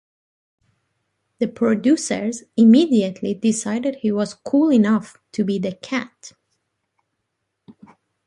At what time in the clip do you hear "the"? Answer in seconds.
1.37-1.47, 5.59-5.73